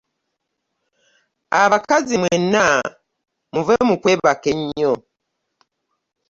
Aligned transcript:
Abakazi 1.61 2.15
mwena 2.21 2.65
muve 3.53 3.75
mu 3.87 3.95
kwebaka 4.01 4.47
ennyo. 4.53 4.93